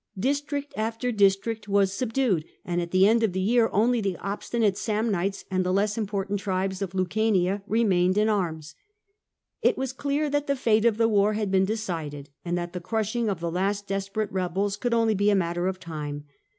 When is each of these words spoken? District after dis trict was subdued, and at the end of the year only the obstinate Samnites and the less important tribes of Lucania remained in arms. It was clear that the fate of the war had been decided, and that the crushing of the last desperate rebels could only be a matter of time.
District 0.17 0.73
after 0.75 1.11
dis 1.11 1.37
trict 1.37 1.67
was 1.67 1.93
subdued, 1.93 2.43
and 2.65 2.81
at 2.81 2.89
the 2.89 3.07
end 3.07 3.21
of 3.21 3.33
the 3.33 3.39
year 3.39 3.69
only 3.71 4.01
the 4.01 4.17
obstinate 4.17 4.73
Samnites 4.75 5.45
and 5.51 5.63
the 5.63 5.71
less 5.71 5.95
important 5.95 6.39
tribes 6.39 6.81
of 6.81 6.95
Lucania 6.95 7.61
remained 7.67 8.17
in 8.17 8.27
arms. 8.27 8.73
It 9.61 9.77
was 9.77 9.93
clear 9.93 10.27
that 10.27 10.47
the 10.47 10.55
fate 10.55 10.85
of 10.85 10.97
the 10.97 11.07
war 11.07 11.33
had 11.33 11.51
been 11.51 11.65
decided, 11.65 12.31
and 12.43 12.57
that 12.57 12.73
the 12.73 12.81
crushing 12.81 13.29
of 13.29 13.41
the 13.41 13.51
last 13.51 13.85
desperate 13.85 14.31
rebels 14.31 14.75
could 14.75 14.95
only 14.95 15.13
be 15.13 15.29
a 15.29 15.35
matter 15.35 15.67
of 15.67 15.79
time. 15.79 16.23